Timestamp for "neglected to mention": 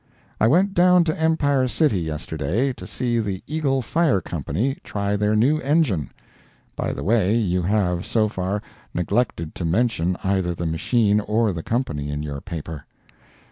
8.95-10.17